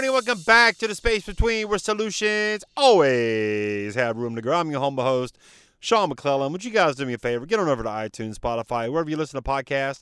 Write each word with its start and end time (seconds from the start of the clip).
Morning, 0.00 0.14
welcome 0.14 0.40
back 0.44 0.78
to 0.78 0.88
the 0.88 0.94
space 0.94 1.26
between 1.26 1.68
where 1.68 1.78
solutions 1.78 2.64
always 2.74 3.94
have 3.96 4.16
room 4.16 4.34
to 4.34 4.40
grow. 4.40 4.58
I'm 4.58 4.70
your 4.70 4.80
humble 4.80 5.04
host, 5.04 5.36
Sean 5.78 6.08
McClellan. 6.08 6.52
Would 6.52 6.64
you 6.64 6.70
guys 6.70 6.96
do 6.96 7.04
me 7.04 7.12
a 7.12 7.18
favor? 7.18 7.44
Get 7.44 7.60
on 7.60 7.68
over 7.68 7.82
to 7.82 7.88
iTunes, 7.90 8.38
Spotify, 8.38 8.90
wherever 8.90 9.10
you 9.10 9.18
listen 9.18 9.36
to 9.36 9.46
podcasts. 9.46 10.00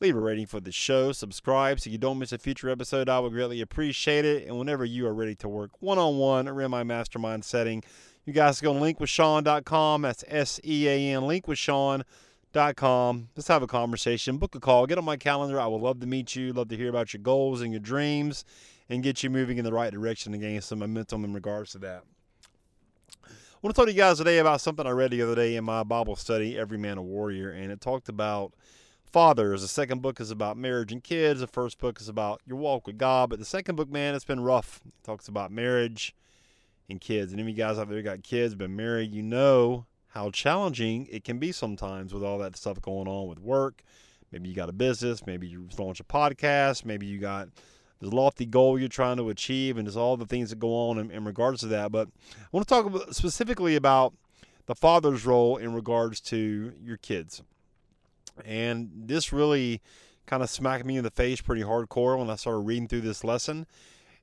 Leave 0.00 0.16
a 0.16 0.18
rating 0.18 0.46
for 0.46 0.60
the 0.60 0.72
show. 0.72 1.12
Subscribe 1.12 1.78
so 1.78 1.90
you 1.90 1.98
don't 1.98 2.18
miss 2.18 2.32
a 2.32 2.38
future 2.38 2.70
episode. 2.70 3.10
I 3.10 3.18
would 3.18 3.32
greatly 3.32 3.60
appreciate 3.60 4.24
it. 4.24 4.46
And 4.46 4.58
whenever 4.58 4.82
you 4.82 5.06
are 5.06 5.12
ready 5.12 5.34
to 5.34 5.46
work 5.46 5.72
one 5.82 5.98
on 5.98 6.16
one 6.16 6.48
or 6.48 6.62
in 6.62 6.70
my 6.70 6.82
mastermind 6.82 7.44
setting, 7.44 7.84
you 8.24 8.32
guys 8.32 8.62
go 8.62 8.72
to 8.72 8.80
linkwithsean.com. 8.80 10.00
That's 10.00 10.24
S 10.26 10.58
E 10.64 10.88
A 10.88 11.16
N, 11.16 11.24
linkwithsean.com. 11.24 13.28
Let's 13.36 13.48
have 13.48 13.62
a 13.62 13.66
conversation. 13.66 14.38
Book 14.38 14.54
a 14.54 14.60
call. 14.60 14.86
Get 14.86 14.96
on 14.96 15.04
my 15.04 15.18
calendar. 15.18 15.60
I 15.60 15.66
would 15.66 15.82
love 15.82 16.00
to 16.00 16.06
meet 16.06 16.34
you. 16.34 16.54
Love 16.54 16.68
to 16.68 16.78
hear 16.78 16.88
about 16.88 17.12
your 17.12 17.20
goals 17.20 17.60
and 17.60 17.74
your 17.74 17.80
dreams 17.80 18.46
and 18.88 19.02
get 19.02 19.22
you 19.22 19.30
moving 19.30 19.58
in 19.58 19.64
the 19.64 19.72
right 19.72 19.92
direction 19.92 20.32
and 20.32 20.42
gain 20.42 20.60
some 20.60 20.78
momentum 20.78 21.24
in 21.24 21.32
regards 21.32 21.72
to 21.72 21.78
that. 21.78 22.04
I 23.24 23.28
want 23.62 23.74
to 23.74 23.80
talk 23.80 23.86
to 23.86 23.92
you 23.92 23.98
guys 23.98 24.18
today 24.18 24.38
about 24.38 24.60
something 24.60 24.86
I 24.86 24.90
read 24.90 25.10
the 25.10 25.22
other 25.22 25.34
day 25.34 25.56
in 25.56 25.64
my 25.64 25.82
Bible 25.82 26.16
study, 26.16 26.58
Every 26.58 26.76
Man 26.76 26.98
a 26.98 27.02
Warrior, 27.02 27.50
and 27.50 27.72
it 27.72 27.80
talked 27.80 28.10
about 28.10 28.52
fathers. 29.14 29.62
The 29.62 29.68
second 29.68 30.02
book 30.02 30.20
is 30.20 30.30
about 30.30 30.58
marriage 30.58 30.92
and 30.92 31.02
kids. 31.02 31.40
The 31.40 31.46
first 31.46 31.78
book 31.78 32.00
is 32.00 32.08
about 32.08 32.42
your 32.44 32.58
walk 32.58 32.86
with 32.86 32.98
God. 32.98 33.30
But 33.30 33.38
the 33.38 33.44
second 33.44 33.76
book, 33.76 33.88
man, 33.88 34.14
it's 34.14 34.24
been 34.24 34.40
rough. 34.40 34.80
It 34.84 34.92
talks 35.02 35.28
about 35.28 35.50
marriage 35.50 36.14
and 36.90 37.00
kids. 37.00 37.32
And 37.32 37.40
if 37.40 37.46
you 37.46 37.54
guys 37.54 37.78
out 37.78 37.88
there 37.88 38.02
got 38.02 38.22
kids, 38.22 38.54
been 38.54 38.76
married, 38.76 39.14
you 39.14 39.22
know 39.22 39.86
how 40.08 40.30
challenging 40.30 41.08
it 41.10 41.24
can 41.24 41.38
be 41.38 41.52
sometimes 41.52 42.12
with 42.12 42.22
all 42.22 42.38
that 42.38 42.56
stuff 42.56 42.82
going 42.82 43.08
on 43.08 43.28
with 43.28 43.38
work. 43.38 43.82
Maybe 44.30 44.48
you 44.48 44.54
got 44.54 44.68
a 44.68 44.72
business, 44.72 45.26
maybe 45.26 45.46
you 45.46 45.68
launch 45.78 46.00
a 46.00 46.04
podcast, 46.04 46.84
maybe 46.84 47.06
you 47.06 47.18
got 47.18 47.48
this 48.04 48.12
lofty 48.12 48.46
goal 48.46 48.78
you're 48.78 48.88
trying 48.88 49.16
to 49.16 49.30
achieve, 49.30 49.76
and 49.76 49.86
there's 49.86 49.96
all 49.96 50.16
the 50.16 50.26
things 50.26 50.50
that 50.50 50.58
go 50.58 50.74
on 50.74 50.98
in, 50.98 51.10
in 51.10 51.24
regards 51.24 51.60
to 51.60 51.66
that. 51.68 51.90
But 51.90 52.08
I 52.38 52.46
want 52.52 52.66
to 52.66 52.74
talk 52.74 52.86
about, 52.86 53.14
specifically 53.14 53.76
about 53.76 54.14
the 54.66 54.74
father's 54.74 55.26
role 55.26 55.56
in 55.56 55.74
regards 55.74 56.20
to 56.20 56.72
your 56.82 56.96
kids. 56.96 57.42
And 58.44 58.90
this 58.94 59.32
really 59.32 59.80
kind 60.26 60.42
of 60.42 60.50
smacked 60.50 60.84
me 60.84 60.96
in 60.96 61.04
the 61.04 61.10
face 61.10 61.40
pretty 61.40 61.62
hardcore 61.62 62.18
when 62.18 62.30
I 62.30 62.36
started 62.36 62.60
reading 62.60 62.88
through 62.88 63.02
this 63.02 63.24
lesson. 63.24 63.66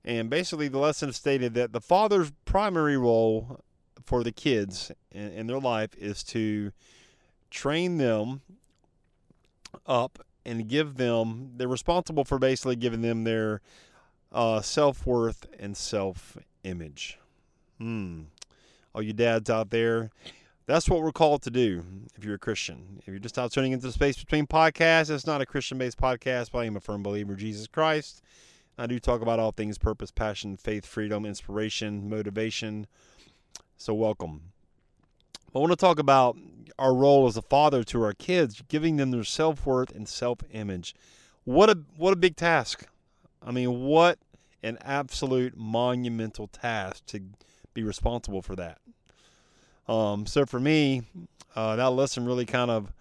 And 0.03 0.29
basically, 0.29 0.67
the 0.67 0.79
lesson 0.79 1.13
stated 1.13 1.53
that 1.53 1.73
the 1.73 1.81
father's 1.81 2.31
primary 2.45 2.97
role 2.97 3.61
for 4.03 4.23
the 4.23 4.31
kids 4.31 4.91
in, 5.11 5.31
in 5.31 5.47
their 5.47 5.59
life 5.59 5.95
is 5.95 6.23
to 6.23 6.71
train 7.51 7.97
them 7.97 8.41
up 9.85 10.25
and 10.45 10.67
give 10.67 10.95
them, 10.97 11.51
they're 11.55 11.67
responsible 11.67 12.23
for 12.23 12.39
basically 12.39 12.75
giving 12.75 13.01
them 13.01 13.23
their 13.23 13.61
uh, 14.31 14.61
self 14.61 15.05
worth 15.05 15.45
and 15.59 15.75
self 15.75 16.37
image. 16.63 17.19
Hmm. 17.77 18.23
All 18.93 19.01
you 19.01 19.13
dads 19.13 19.49
out 19.49 19.69
there, 19.69 20.11
that's 20.65 20.89
what 20.89 21.01
we're 21.01 21.11
called 21.11 21.41
to 21.43 21.49
do 21.49 21.83
if 22.15 22.23
you're 22.23 22.35
a 22.35 22.39
Christian. 22.39 22.99
If 22.99 23.07
you're 23.07 23.19
just 23.19 23.37
out 23.37 23.51
tuning 23.51 23.71
into 23.71 23.87
the 23.87 23.93
space 23.93 24.17
between 24.17 24.47
podcasts, 24.47 25.09
it's 25.09 25.27
not 25.27 25.41
a 25.41 25.45
Christian 25.45 25.77
based 25.77 25.97
podcast, 25.97 26.51
but 26.51 26.59
I 26.59 26.65
am 26.65 26.75
a 26.75 26.81
firm 26.81 27.03
believer 27.03 27.33
of 27.33 27.39
Jesus 27.39 27.67
Christ. 27.67 28.21
I 28.77 28.87
do 28.87 28.99
talk 28.99 29.21
about 29.21 29.39
all 29.39 29.51
things 29.51 29.77
purpose, 29.77 30.11
passion, 30.11 30.57
faith, 30.57 30.85
freedom, 30.85 31.25
inspiration, 31.25 32.09
motivation. 32.09 32.87
So, 33.77 33.93
welcome. 33.93 34.53
I 35.53 35.59
want 35.59 35.71
to 35.71 35.75
talk 35.75 35.99
about 35.99 36.37
our 36.79 36.93
role 36.93 37.27
as 37.27 37.35
a 37.35 37.41
father 37.41 37.83
to 37.83 38.03
our 38.03 38.13
kids, 38.13 38.63
giving 38.67 38.95
them 38.95 39.11
their 39.11 39.23
self 39.23 39.65
worth 39.65 39.91
and 39.93 40.07
self 40.07 40.39
image. 40.51 40.95
What 41.43 41.69
a 41.69 41.79
what 41.97 42.13
a 42.13 42.15
big 42.15 42.35
task! 42.35 42.85
I 43.45 43.51
mean, 43.51 43.81
what 43.81 44.19
an 44.63 44.77
absolute 44.81 45.57
monumental 45.57 46.47
task 46.47 47.05
to 47.07 47.21
be 47.73 47.83
responsible 47.83 48.41
for 48.41 48.55
that. 48.55 48.79
Um, 49.87 50.25
so 50.25 50.45
for 50.45 50.59
me, 50.59 51.03
uh, 51.55 51.75
that 51.75 51.91
lesson 51.91 52.25
really 52.25 52.45
kind 52.45 52.71
of 52.71 52.93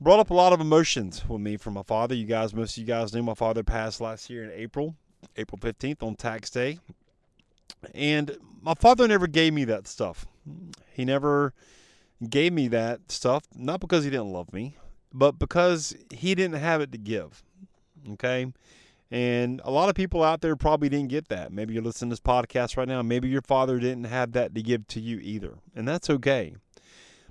brought 0.00 0.20
up 0.20 0.30
a 0.30 0.34
lot 0.34 0.52
of 0.52 0.60
emotions 0.60 1.28
with 1.28 1.40
me 1.40 1.56
from 1.56 1.74
my 1.74 1.82
father. 1.82 2.14
You 2.14 2.26
guys, 2.26 2.54
most 2.54 2.76
of 2.76 2.80
you 2.80 2.86
guys 2.86 3.12
knew 3.12 3.22
my 3.22 3.34
father 3.34 3.62
passed 3.62 4.00
last 4.00 4.30
year 4.30 4.44
in 4.44 4.50
April, 4.52 4.94
April 5.36 5.58
15th 5.58 6.02
on 6.02 6.14
tax 6.14 6.50
day. 6.50 6.78
And 7.94 8.36
my 8.62 8.74
father 8.74 9.06
never 9.06 9.26
gave 9.26 9.52
me 9.52 9.64
that 9.64 9.86
stuff. 9.86 10.26
He 10.92 11.04
never 11.04 11.52
gave 12.28 12.52
me 12.52 12.68
that 12.68 13.10
stuff, 13.10 13.44
not 13.54 13.80
because 13.80 14.04
he 14.04 14.10
didn't 14.10 14.32
love 14.32 14.52
me, 14.52 14.76
but 15.12 15.38
because 15.38 15.94
he 16.10 16.34
didn't 16.34 16.60
have 16.60 16.80
it 16.80 16.92
to 16.92 16.98
give. 16.98 17.42
Okay. 18.12 18.52
And 19.10 19.60
a 19.64 19.70
lot 19.70 19.88
of 19.88 19.94
people 19.94 20.22
out 20.22 20.40
there 20.40 20.56
probably 20.56 20.88
didn't 20.88 21.08
get 21.08 21.28
that. 21.28 21.52
Maybe 21.52 21.74
you're 21.74 21.82
listening 21.82 22.10
to 22.10 22.14
this 22.14 22.20
podcast 22.20 22.76
right 22.76 22.88
now. 22.88 23.02
Maybe 23.02 23.28
your 23.28 23.42
father 23.42 23.78
didn't 23.78 24.04
have 24.04 24.32
that 24.32 24.54
to 24.54 24.62
give 24.62 24.86
to 24.88 25.00
you 25.00 25.18
either. 25.18 25.54
And 25.76 25.86
that's 25.86 26.10
okay. 26.10 26.56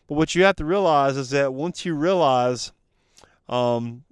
But 0.07 0.15
what 0.15 0.35
you 0.35 0.43
have 0.43 0.55
to 0.57 0.65
realize 0.65 1.17
is 1.17 1.31
that 1.31 1.53
once 1.53 1.85
you 1.85 1.95
realize 1.95 2.71
um, 3.49 4.03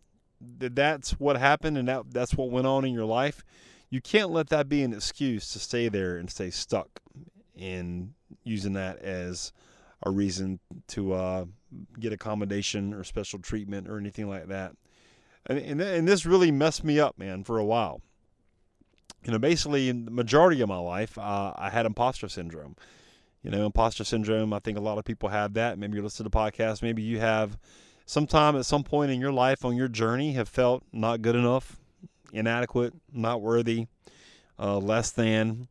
that 0.58 0.75
that's 0.75 1.12
what 1.12 1.38
happened 1.38 1.78
and 1.78 1.88
that, 1.88 2.12
that's 2.12 2.34
what 2.34 2.50
went 2.50 2.68
on 2.68 2.84
in 2.84 2.94
your 2.94 3.06
life, 3.06 3.44
you 3.90 4.02
can't 4.02 4.31
let 4.31 4.50
that 4.50 4.68
be 4.68 4.84
an 4.84 4.91
excuse 4.91 5.53
to 5.53 5.59
stay 5.59 5.88
there 5.88 6.18
and 6.18 6.30
stay 6.30 6.50
stuck 6.50 7.00
in 7.56 8.14
using 8.44 8.73
that 8.73 8.99
as 8.99 9.51
a 10.03 10.11
reason 10.11 10.59
to 10.88 11.13
uh, 11.13 11.45
get 11.99 12.13
accommodation 12.13 12.94
or 12.94 13.03
special 13.03 13.39
treatment 13.39 13.88
or 13.88 13.97
anything 13.97 14.29
like 14.29 14.47
that 14.47 14.75
and, 15.45 15.59
and, 15.59 15.81
and 15.81 16.07
this 16.07 16.25
really 16.25 16.51
messed 16.51 16.83
me 16.83 16.99
up, 16.99 17.17
man, 17.17 17.43
for 17.43 17.57
a 17.57 17.66
while. 17.66 18.01
You 19.25 19.31
know, 19.31 19.39
basically, 19.39 19.89
in 19.89 20.05
the 20.05 20.11
majority 20.11 20.61
of 20.61 20.69
my 20.69 20.77
life, 20.77 21.17
uh, 21.17 21.53
I 21.55 21.69
had 21.69 21.85
imposter 21.85 22.27
syndrome. 22.27 22.75
You 23.41 23.51
know, 23.51 23.66
imposter 23.66 24.03
syndrome, 24.03 24.53
I 24.53 24.59
think 24.59 24.77
a 24.77 24.81
lot 24.81 24.97
of 24.97 25.05
people 25.05 25.29
have 25.29 25.53
that. 25.55 25.77
Maybe 25.77 25.97
you 25.97 26.03
listen 26.03 26.23
to 26.25 26.29
the 26.29 26.38
podcast. 26.38 26.81
Maybe 26.81 27.01
you 27.01 27.19
have 27.19 27.57
sometime 28.05 28.55
at 28.55 28.66
some 28.66 28.83
point 28.83 29.11
in 29.11 29.19
your 29.19 29.33
life 29.33 29.66
on 29.66 29.75
your 29.75 29.89
journey 29.89 30.33
have 30.33 30.47
felt 30.47 30.83
not 30.93 31.22
good 31.22 31.35
enough, 31.35 31.77
inadequate, 32.31 32.93
not 33.11 33.41
worthy, 33.41 33.88
uh, 34.57 34.77
less 34.77 35.11
than. 35.11 35.67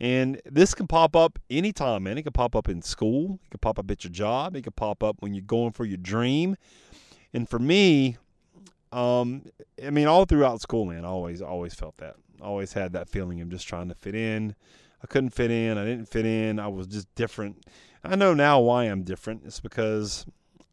And 0.00 0.40
this 0.44 0.74
can 0.74 0.86
pop 0.86 1.16
up 1.16 1.38
anytime, 1.50 2.04
man. 2.04 2.18
It 2.18 2.22
can 2.22 2.32
pop 2.32 2.54
up 2.54 2.68
in 2.68 2.82
school. 2.82 3.40
It 3.46 3.50
can 3.50 3.58
pop 3.58 3.78
up 3.78 3.90
at 3.90 4.04
your 4.04 4.12
job. 4.12 4.54
It 4.54 4.62
can 4.62 4.72
pop 4.72 5.02
up 5.02 5.16
when 5.20 5.34
you're 5.34 5.42
going 5.42 5.72
for 5.72 5.84
your 5.84 5.96
dream. 5.96 6.56
And 7.34 7.48
for 7.48 7.58
me, 7.58 8.16
um, 8.92 9.44
I 9.84 9.90
mean, 9.90 10.06
all 10.06 10.24
throughout 10.24 10.60
school, 10.60 10.84
man, 10.84 11.04
I 11.04 11.08
always, 11.08 11.42
always 11.42 11.74
felt 11.74 11.96
that. 11.98 12.16
always 12.40 12.72
had 12.72 12.92
that 12.92 13.08
feeling 13.08 13.40
of 13.40 13.48
just 13.48 13.66
trying 13.66 13.88
to 13.88 13.94
fit 13.94 14.14
in. 14.14 14.54
I 15.02 15.06
couldn't 15.06 15.30
fit 15.30 15.50
in. 15.50 15.78
I 15.78 15.84
didn't 15.84 16.06
fit 16.08 16.26
in. 16.26 16.58
I 16.58 16.68
was 16.68 16.86
just 16.86 17.12
different. 17.14 17.64
I 18.04 18.16
know 18.16 18.34
now 18.34 18.60
why 18.60 18.84
I'm 18.84 19.02
different. 19.02 19.42
It's 19.44 19.60
because 19.60 20.26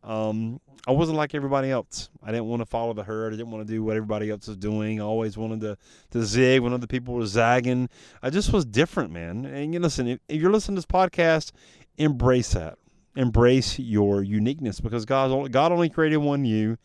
um, 0.05 0.59
I 0.87 0.91
wasn't 0.91 1.17
like 1.17 1.33
everybody 1.33 1.71
else. 1.71 2.09
I 2.23 2.31
didn't 2.31 2.45
want 2.45 2.61
to 2.61 2.65
follow 2.65 2.93
the 2.93 3.03
herd. 3.03 3.33
I 3.33 3.37
didn't 3.37 3.51
want 3.51 3.67
to 3.67 3.73
do 3.73 3.83
what 3.83 3.97
everybody 3.97 4.29
else 4.29 4.47
was 4.47 4.57
doing. 4.57 5.01
I 5.01 5.03
always 5.03 5.35
wanted 5.35 5.61
to, 5.61 5.77
to 6.11 6.23
zig 6.23 6.61
when 6.61 6.73
other 6.73 6.85
people 6.85 7.15
were 7.15 7.25
zagging. 7.25 7.89
I 8.21 8.29
just 8.29 8.53
was 8.53 8.65
different, 8.65 9.11
man. 9.11 9.45
And 9.45 9.73
you 9.73 9.79
listen, 9.79 10.07
if, 10.07 10.19
if 10.29 10.39
you're 10.39 10.51
listening 10.51 10.75
to 10.75 10.79
this 10.81 10.85
podcast, 10.85 11.53
embrace 11.97 12.53
that. 12.53 12.77
Embrace 13.15 13.79
your 13.79 14.21
uniqueness 14.21 14.79
because 14.79 15.05
God, 15.05 15.51
God 15.51 15.71
only 15.71 15.89
created 15.89 16.17
one 16.17 16.45
you. 16.45 16.77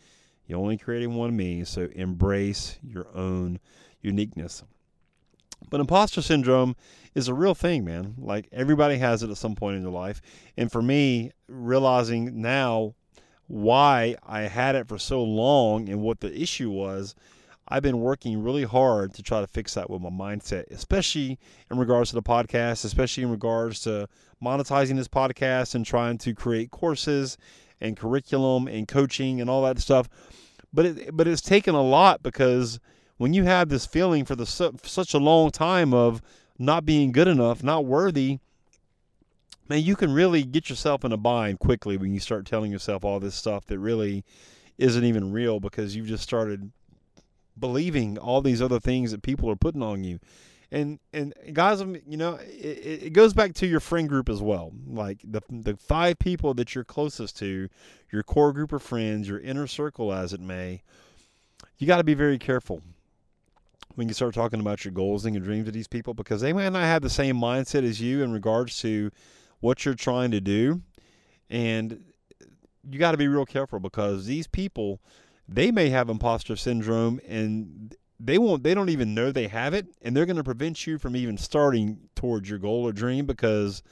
You 0.47 0.57
only 0.57 0.79
created 0.79 1.09
one 1.09 1.37
me, 1.37 1.65
so 1.65 1.89
embrace 1.95 2.79
your 2.83 3.07
own 3.15 3.61
uniqueness. 4.01 4.65
But 5.69 5.81
imposter 5.81 6.23
syndrome 6.23 6.75
is 7.15 7.29
a 7.29 7.35
real 7.35 7.55
thing, 7.55 7.85
man. 7.85 8.15
Like 8.19 8.49
everybody 8.51 8.97
has 8.99 9.23
it 9.23 9.31
at 9.31 9.37
some 9.37 9.55
point 9.55 9.77
in 9.77 9.83
their 9.83 9.93
life. 9.93 10.23
And 10.57 10.73
for 10.73 10.81
me, 10.81 11.33
realizing 11.49 12.41
now 12.41 12.95
why 13.51 14.15
I 14.25 14.43
had 14.43 14.77
it 14.77 14.87
for 14.87 14.97
so 14.97 15.25
long 15.25 15.89
and 15.89 16.01
what 16.01 16.21
the 16.21 16.33
issue 16.41 16.71
was, 16.71 17.17
I've 17.67 17.83
been 17.83 17.99
working 17.99 18.41
really 18.45 18.63
hard 18.63 19.13
to 19.15 19.25
try 19.25 19.41
to 19.41 19.47
fix 19.49 19.75
that 19.75 19.91
with 19.91 20.01
my 20.01 20.09
mindset, 20.09 20.71
especially 20.71 21.37
in 21.69 21.77
regards 21.77 22.11
to 22.11 22.15
the 22.15 22.23
podcast, 22.23 22.85
especially 22.85 23.25
in 23.25 23.31
regards 23.31 23.81
to 23.83 24.09
monetizing 24.41 24.95
this 24.95 25.09
podcast 25.09 25.75
and 25.75 25.85
trying 25.85 26.17
to 26.19 26.33
create 26.33 26.71
courses 26.71 27.37
and 27.81 27.97
curriculum 27.97 28.69
and 28.69 28.87
coaching 28.87 29.41
and 29.41 29.51
all 29.51 29.63
that 29.63 29.81
stuff. 29.81 30.09
But 30.73 30.87
it, 30.87 31.17
but 31.17 31.27
it's 31.27 31.43
taken 31.43 31.75
a 31.75 31.83
lot 31.83 32.23
because 32.23 32.79
when 33.17 33.35
you 33.35 33.43
have 33.45 33.69
this 33.69 33.85
feeling 33.85 34.25
for 34.25 34.37
the 34.37 34.47
such 34.47 35.13
a 35.13 35.19
long 35.19 35.51
time 35.51 35.93
of 35.93 36.23
not 36.57 36.85
being 36.85 37.11
good 37.11 37.27
enough, 37.27 37.65
not 37.65 37.85
worthy, 37.85 38.39
man, 39.71 39.83
you 39.83 39.97
can 39.97 40.13
really 40.13 40.43
get 40.43 40.69
yourself 40.69 41.05
in 41.05 41.13
a 41.13 41.17
bind 41.17 41.61
quickly 41.61 41.97
when 41.97 42.13
you 42.13 42.21
start 42.21 42.45
telling 42.45 42.73
yourself 42.73 43.05
all 43.05 43.21
this 43.21 43.35
stuff 43.35 43.65
that 43.67 43.79
really 43.79 44.25
isn't 44.77 45.05
even 45.05 45.33
real 45.33 45.61
because 45.61 45.95
you've 45.97 46.09
just 46.09 46.25
started 46.25 46.73
believing 47.59 48.19
all 48.19 48.43
these 48.43 48.61
other 48.61 48.81
things 48.81 49.13
that 49.13 49.23
people 49.23 49.49
are 49.49 49.57
putting 49.57 49.83
on 49.83 50.03
you 50.03 50.19
and 50.73 51.01
and 51.13 51.35
guys, 51.53 51.81
you 51.81 52.17
know, 52.17 52.35
it, 52.35 53.03
it 53.03 53.13
goes 53.13 53.35
back 53.35 53.55
to 53.55 53.67
your 53.67 53.81
friend 53.81 54.09
group 54.09 54.29
as 54.29 54.41
well. 54.41 54.73
Like 54.87 55.19
the 55.25 55.41
the 55.51 55.77
five 55.77 56.19
people 56.19 56.55
that 56.55 56.75
you're 56.75 56.85
closest 56.85 57.37
to, 57.39 57.69
your 58.13 58.23
core 58.23 58.53
group 58.53 58.73
of 58.73 58.83
friends, 58.83 59.29
your 59.29 59.41
inner 59.41 59.67
circle, 59.67 60.13
as 60.13 60.33
it 60.33 60.41
may. 60.41 60.83
You 61.79 61.87
got 61.87 61.97
to 61.97 62.05
be 62.05 62.15
very 62.15 62.39
careful 62.39 62.83
when 63.97 64.07
you 64.07 64.15
start 64.15 64.35
talking 64.35 64.61
about 64.61 64.85
your 64.85 64.93
goals 64.93 65.25
and 65.25 65.35
your 65.35 65.45
dreams 65.45 65.67
to 65.67 65.73
these 65.73 65.89
people 65.89 66.15
because 66.15 66.41
they 66.41 66.53
might 66.53 66.69
not 66.69 66.85
have 66.85 67.03
the 67.03 67.11
same 67.11 67.37
mindset 67.37 67.83
as 67.83 68.01
you 68.01 68.23
in 68.23 68.33
regards 68.33 68.79
to 68.81 69.11
what 69.61 69.85
you're 69.85 69.95
trying 69.95 70.31
to 70.33 70.41
do. 70.41 70.83
And 71.49 72.05
you 72.89 72.99
got 72.99 73.13
to 73.13 73.17
be 73.17 73.29
real 73.29 73.47
careful 73.47 73.81
because 73.81 74.27
these 74.27 74.47
people, 74.47 75.01
they 75.49 75.71
may 75.71 75.91
have 75.91 76.09
imposter 76.09 76.57
syndrome 76.57 77.21
and 77.27 77.97
they 78.23 78.39
won't 78.39 78.63
they 78.63 78.75
don't 78.75 78.91
even 78.91 79.15
know 79.15 79.33
they 79.33 79.49
have 79.49 79.73
it 79.73 79.87
and 80.03 80.15
they're 80.15 80.27
going 80.27 80.37
to 80.37 80.45
prevent 80.45 80.87
you 80.87 80.99
from 80.99 81.17
even 81.17 81.39
starting 81.39 81.99
towards 82.15 82.51
your 82.51 82.59
goal 82.59 82.87
or 82.87 82.93
dream 82.93 83.25
because 83.25 83.83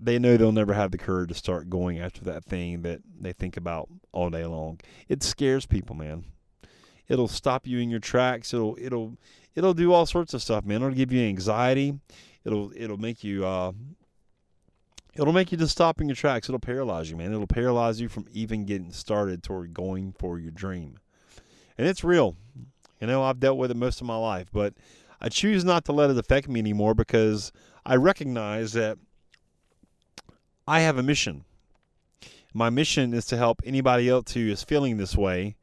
they 0.00 0.18
know 0.18 0.36
they'll 0.36 0.52
never 0.52 0.72
have 0.72 0.90
the 0.90 0.98
courage 0.98 1.28
to 1.28 1.34
start 1.34 1.70
going 1.70 1.98
after 1.98 2.24
that 2.24 2.44
thing 2.44 2.82
that 2.82 3.00
they 3.20 3.32
think 3.32 3.56
about 3.56 3.88
all 4.12 4.30
day 4.30 4.44
long. 4.44 4.80
It 5.08 5.22
scares 5.22 5.66
people, 5.66 5.94
man. 5.94 6.24
It'll 7.06 7.28
stop 7.28 7.66
you 7.66 7.78
in 7.78 7.90
your 7.90 8.00
tracks. 8.00 8.52
It'll 8.52 8.76
it'll 8.80 9.16
it'll 9.54 9.74
do 9.74 9.92
all 9.92 10.06
sorts 10.06 10.34
of 10.34 10.42
stuff, 10.42 10.64
man. 10.64 10.82
It'll 10.82 10.94
give 10.94 11.12
you 11.12 11.22
anxiety. 11.26 11.98
It'll 12.44 12.72
it'll 12.74 12.98
make 12.98 13.22
you 13.22 13.44
uh 13.44 13.72
it'll 15.16 15.32
make 15.32 15.52
you 15.52 15.58
just 15.58 15.72
stop 15.72 16.00
in 16.00 16.08
your 16.08 16.16
tracks. 16.16 16.48
It'll 16.48 16.58
paralyze 16.58 17.10
you, 17.10 17.16
man. 17.16 17.32
It'll 17.32 17.46
paralyze 17.46 18.00
you 18.00 18.08
from 18.08 18.26
even 18.32 18.64
getting 18.64 18.92
started 18.92 19.42
toward 19.42 19.74
going 19.74 20.14
for 20.18 20.38
your 20.38 20.50
dream. 20.50 20.98
And 21.78 21.86
it's 21.86 22.04
real. 22.04 22.36
You 23.00 23.06
know, 23.06 23.22
I've 23.22 23.40
dealt 23.40 23.58
with 23.58 23.70
it 23.70 23.76
most 23.76 24.00
of 24.00 24.06
my 24.06 24.16
life, 24.16 24.48
but 24.52 24.74
I 25.20 25.28
choose 25.28 25.64
not 25.64 25.84
to 25.86 25.92
let 25.92 26.10
it 26.10 26.18
affect 26.18 26.48
me 26.48 26.60
anymore 26.60 26.94
because 26.94 27.52
I 27.84 27.96
recognize 27.96 28.72
that 28.72 28.98
I 30.66 30.80
have 30.80 30.98
a 30.98 31.02
mission. 31.02 31.44
My 32.52 32.70
mission 32.70 33.12
is 33.12 33.26
to 33.26 33.36
help 33.36 33.60
anybody 33.64 34.08
else 34.08 34.32
who 34.32 34.48
is 34.48 34.62
feeling 34.62 34.96
this 34.96 35.16
way 35.16 35.56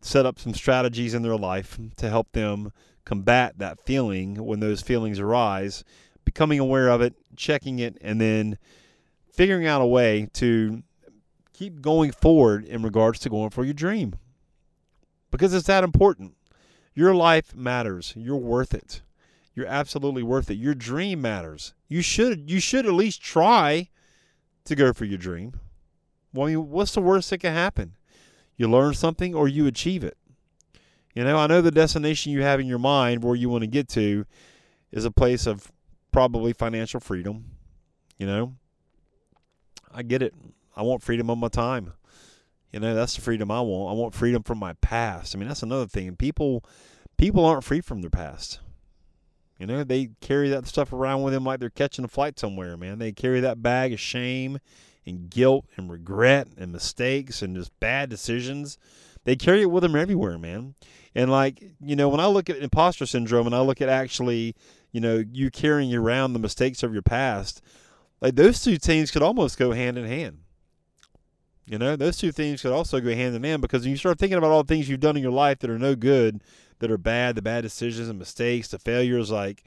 set 0.00 0.26
up 0.26 0.38
some 0.38 0.54
strategies 0.54 1.14
in 1.14 1.22
their 1.22 1.36
life 1.36 1.78
to 1.96 2.08
help 2.08 2.32
them 2.32 2.72
combat 3.04 3.58
that 3.58 3.84
feeling 3.84 4.44
when 4.44 4.60
those 4.60 4.80
feelings 4.80 5.18
arise, 5.18 5.84
becoming 6.26 6.60
aware 6.60 6.90
of 6.90 7.00
it, 7.00 7.14
checking 7.36 7.78
it, 7.78 7.96
and 8.02 8.20
then 8.20 8.58
figuring 9.32 9.66
out 9.66 9.80
a 9.80 9.86
way 9.86 10.28
to 10.34 10.82
keep 11.54 11.80
going 11.80 12.12
forward 12.12 12.66
in 12.66 12.82
regards 12.82 13.18
to 13.20 13.30
going 13.30 13.48
for 13.48 13.64
your 13.64 13.72
dream. 13.72 14.14
Because 15.30 15.54
it's 15.54 15.66
that 15.68 15.84
important. 15.84 16.34
Your 16.94 17.14
life 17.14 17.54
matters. 17.54 18.12
You're 18.14 18.36
worth 18.36 18.74
it. 18.74 19.00
You're 19.54 19.66
absolutely 19.66 20.22
worth 20.22 20.50
it. 20.50 20.56
Your 20.56 20.74
dream 20.74 21.22
matters. 21.22 21.72
You 21.88 22.02
should 22.02 22.50
you 22.50 22.60
should 22.60 22.84
at 22.84 22.92
least 22.92 23.22
try 23.22 23.88
to 24.64 24.74
go 24.74 24.92
for 24.92 25.06
your 25.06 25.18
dream. 25.18 25.54
Well, 26.34 26.48
I 26.48 26.50
mean, 26.50 26.70
what's 26.70 26.92
the 26.92 27.00
worst 27.00 27.30
that 27.30 27.38
can 27.38 27.54
happen? 27.54 27.96
You 28.56 28.68
learn 28.68 28.94
something 28.94 29.34
or 29.34 29.48
you 29.48 29.66
achieve 29.66 30.04
it. 30.04 30.18
You 31.14 31.24
know, 31.24 31.38
I 31.38 31.46
know 31.46 31.62
the 31.62 31.70
destination 31.70 32.32
you 32.32 32.42
have 32.42 32.60
in 32.60 32.66
your 32.66 32.78
mind 32.78 33.24
where 33.24 33.34
you 33.34 33.48
want 33.48 33.62
to 33.62 33.66
get 33.68 33.88
to 33.90 34.26
is 34.92 35.06
a 35.06 35.10
place 35.10 35.46
of 35.46 35.72
probably 36.16 36.54
financial 36.54 36.98
freedom. 36.98 37.44
You 38.16 38.26
know, 38.26 38.54
I 39.92 40.02
get 40.02 40.22
it. 40.22 40.32
I 40.74 40.80
want 40.80 41.02
freedom 41.02 41.28
of 41.28 41.36
my 41.36 41.48
time. 41.48 41.92
You 42.72 42.80
know, 42.80 42.94
that's 42.94 43.16
the 43.16 43.20
freedom 43.20 43.50
I 43.50 43.60
want. 43.60 43.94
I 43.94 44.00
want 44.00 44.14
freedom 44.14 44.42
from 44.42 44.56
my 44.56 44.72
past. 44.80 45.36
I 45.36 45.38
mean, 45.38 45.46
that's 45.46 45.62
another 45.62 45.84
thing. 45.84 46.16
People 46.16 46.64
people 47.18 47.44
aren't 47.44 47.64
free 47.64 47.82
from 47.82 48.00
their 48.00 48.08
past. 48.08 48.60
You 49.58 49.66
know, 49.66 49.84
they 49.84 50.08
carry 50.22 50.48
that 50.48 50.66
stuff 50.66 50.90
around 50.90 51.20
with 51.20 51.34
them 51.34 51.44
like 51.44 51.60
they're 51.60 51.68
catching 51.68 52.06
a 52.06 52.08
flight 52.08 52.38
somewhere, 52.38 52.78
man. 52.78 52.98
They 52.98 53.12
carry 53.12 53.40
that 53.40 53.62
bag 53.62 53.92
of 53.92 54.00
shame 54.00 54.58
and 55.04 55.28
guilt 55.28 55.66
and 55.76 55.90
regret 55.90 56.48
and 56.56 56.72
mistakes 56.72 57.42
and 57.42 57.54
just 57.54 57.78
bad 57.78 58.08
decisions. 58.08 58.78
They 59.26 59.34
carry 59.34 59.62
it 59.62 59.70
with 59.72 59.82
them 59.82 59.96
everywhere, 59.96 60.38
man. 60.38 60.76
And 61.12 61.32
like, 61.32 61.60
you 61.80 61.96
know, 61.96 62.08
when 62.08 62.20
I 62.20 62.26
look 62.26 62.48
at 62.48 62.58
imposter 62.58 63.06
syndrome 63.06 63.44
and 63.46 63.56
I 63.56 63.60
look 63.60 63.82
at 63.82 63.88
actually, 63.88 64.54
you 64.92 65.00
know, 65.00 65.24
you 65.32 65.50
carrying 65.50 65.92
around 65.92 66.32
the 66.32 66.38
mistakes 66.38 66.84
of 66.84 66.92
your 66.92 67.02
past, 67.02 67.60
like 68.20 68.36
those 68.36 68.62
two 68.62 68.78
things 68.78 69.10
could 69.10 69.22
almost 69.22 69.58
go 69.58 69.72
hand 69.72 69.98
in 69.98 70.06
hand. 70.06 70.38
You 71.66 71.76
know, 71.76 71.96
those 71.96 72.18
two 72.18 72.30
things 72.30 72.62
could 72.62 72.70
also 72.70 73.00
go 73.00 73.12
hand 73.12 73.34
in 73.34 73.42
hand 73.42 73.62
because 73.62 73.82
when 73.82 73.90
you 73.90 73.96
start 73.96 74.20
thinking 74.20 74.38
about 74.38 74.52
all 74.52 74.62
the 74.62 74.72
things 74.72 74.88
you've 74.88 75.00
done 75.00 75.16
in 75.16 75.24
your 75.24 75.32
life 75.32 75.58
that 75.58 75.70
are 75.70 75.78
no 75.78 75.96
good, 75.96 76.40
that 76.78 76.92
are 76.92 76.98
bad, 76.98 77.34
the 77.34 77.42
bad 77.42 77.62
decisions 77.62 78.08
and 78.08 78.20
mistakes, 78.20 78.68
the 78.68 78.78
failures, 78.78 79.32
like 79.32 79.64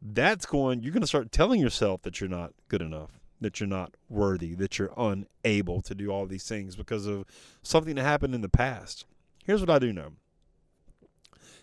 that's 0.00 0.46
going, 0.46 0.82
you're 0.82 0.92
going 0.92 1.02
to 1.02 1.06
start 1.06 1.30
telling 1.30 1.60
yourself 1.60 2.00
that 2.02 2.22
you're 2.22 2.30
not 2.30 2.54
good 2.68 2.80
enough, 2.80 3.20
that 3.44 3.60
you're 3.60 3.68
not 3.68 3.94
worthy, 4.08 4.54
that 4.54 4.78
you're 4.78 4.92
unable 4.96 5.80
to 5.82 5.94
do 5.94 6.10
all 6.10 6.26
these 6.26 6.48
things 6.48 6.76
because 6.76 7.06
of 7.06 7.24
something 7.62 7.94
that 7.94 8.02
happened 8.02 8.34
in 8.34 8.40
the 8.40 8.48
past. 8.48 9.04
Here's 9.44 9.60
what 9.60 9.70
I 9.70 9.78
do 9.78 9.92
know 9.92 10.12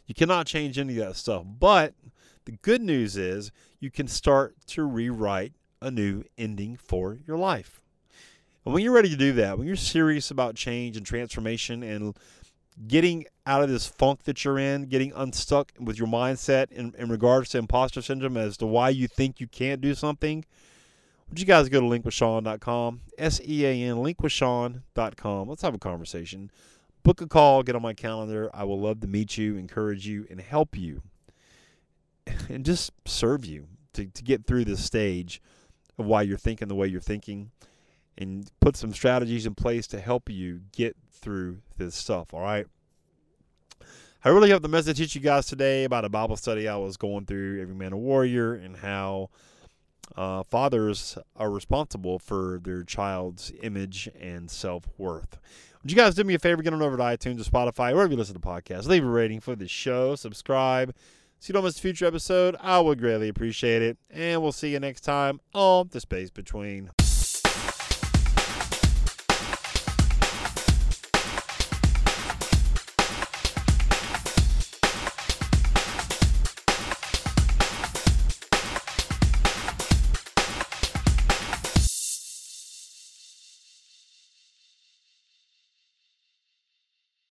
you 0.05 0.15
cannot 0.15 0.45
change 0.45 0.77
any 0.77 0.97
of 0.99 1.07
that 1.07 1.15
stuff, 1.15 1.43
but 1.45 1.93
the 2.45 2.53
good 2.53 2.81
news 2.81 3.17
is 3.17 3.51
you 3.79 3.91
can 3.91 4.07
start 4.07 4.55
to 4.67 4.83
rewrite 4.83 5.53
a 5.81 5.91
new 5.91 6.23
ending 6.37 6.75
for 6.75 7.17
your 7.25 7.37
life. 7.37 7.81
And 8.65 8.73
when 8.73 8.83
you're 8.83 8.93
ready 8.93 9.09
to 9.09 9.17
do 9.17 9.33
that, 9.33 9.57
when 9.57 9.67
you're 9.67 9.75
serious 9.75 10.29
about 10.29 10.55
change 10.55 10.95
and 10.97 11.05
transformation 11.05 11.81
and 11.81 12.15
getting 12.87 13.25
out 13.45 13.63
of 13.63 13.69
this 13.69 13.87
funk 13.87 14.23
that 14.23 14.43
you're 14.43 14.59
in, 14.59 14.85
getting 14.85 15.11
unstuck 15.15 15.71
with 15.79 15.97
your 15.97 16.07
mindset 16.07 16.71
in, 16.71 16.93
in 16.97 17.09
regards 17.09 17.49
to 17.49 17.57
imposter 17.57 18.01
syndrome 18.01 18.37
as 18.37 18.57
to 18.57 18.65
why 18.65 18.89
you 18.89 19.07
think 19.07 19.39
you 19.39 19.47
can't 19.47 19.81
do 19.81 19.95
something, 19.95 20.45
would 21.31 21.39
you 21.39 21.45
guys 21.45 21.69
go 21.69 21.79
to 21.79 21.87
linkwithsean.com, 21.87 23.01
S-E-A-N, 23.17 23.95
linkwithsean.com. 23.95 25.47
Let's 25.47 25.61
have 25.61 25.73
a 25.73 25.79
conversation. 25.79 26.51
Book 27.03 27.21
a 27.21 27.27
call, 27.27 27.63
get 27.63 27.73
on 27.73 27.81
my 27.81 27.93
calendar. 27.93 28.49
I 28.53 28.65
will 28.65 28.79
love 28.79 28.99
to 28.99 29.07
meet 29.07 29.37
you, 29.37 29.55
encourage 29.55 30.05
you, 30.05 30.27
and 30.29 30.41
help 30.41 30.77
you, 30.77 31.01
and 32.49 32.65
just 32.65 32.91
serve 33.05 33.45
you 33.45 33.67
to, 33.93 34.07
to 34.07 34.23
get 34.23 34.45
through 34.45 34.65
this 34.65 34.83
stage 34.83 35.41
of 35.97 36.05
why 36.05 36.21
you're 36.21 36.37
thinking 36.37 36.67
the 36.67 36.75
way 36.75 36.87
you're 36.87 36.99
thinking 36.99 37.51
and 38.17 38.51
put 38.59 38.75
some 38.75 38.93
strategies 38.93 39.45
in 39.45 39.55
place 39.55 39.87
to 39.87 40.01
help 40.01 40.29
you 40.29 40.59
get 40.73 40.97
through 41.11 41.59
this 41.77 41.95
stuff. 41.95 42.33
All 42.33 42.41
right. 42.41 42.67
I 44.25 44.29
really 44.29 44.51
hope 44.51 44.63
the 44.63 44.67
message 44.67 44.97
hit 44.97 45.15
you 45.15 45.21
guys 45.21 45.45
today 45.45 45.85
about 45.85 46.03
a 46.03 46.09
Bible 46.09 46.35
study 46.35 46.67
I 46.67 46.75
was 46.75 46.97
going 46.97 47.25
through, 47.25 47.61
Every 47.61 47.73
Man 47.73 47.93
a 47.93 47.97
Warrior, 47.97 48.53
and 48.53 48.75
how 48.75 49.29
uh, 50.15 50.44
fathers 50.44 51.18
are 51.36 51.50
responsible 51.50 52.20
for 52.20 52.60
their 52.63 52.84
child's 52.84 53.51
image 53.62 54.10
and 54.20 54.50
self 54.50 54.86
worth. 54.98 55.38
Would 55.82 55.91
you 55.91 55.98
guys 55.98 56.15
do 56.15 56.24
me 56.24 56.36
a 56.36 56.39
favor? 56.39 56.62
Get 56.62 56.74
on 56.74 56.82
over 56.82 56.98
to 56.98 57.03
iTunes 57.03 57.41
or 57.41 57.50
Spotify, 57.50 57.94
wherever 57.94 58.12
you 58.12 58.18
listen 58.18 58.36
to 58.36 58.39
podcasts. 58.39 58.88
Leave 58.88 59.03
a 59.03 59.10
rating 59.10 59.39
for 59.39 59.56
the 59.56 59.68
show. 59.68 60.15
Subscribe 60.15 60.94
so 61.41 61.50
you 61.50 61.53
don't 61.53 61.63
miss 61.63 61.80
a 61.80 61.82
future 61.82 62.06
episode. 62.06 62.56
I 62.62 62.80
would 62.80 63.00
greatly 63.00 63.27
appreciate 63.27 63.82
it. 63.82 63.98
And 64.12 64.44
we'll 64.44 64.51
see 64.51 64.74
you 64.74 64.80
next 64.80 65.01
time 65.01 65.41
on 65.56 65.89
The 65.91 66.00
Space 66.00 66.30
Between. 66.30 66.91